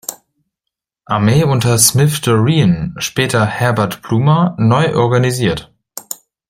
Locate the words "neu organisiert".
4.57-5.71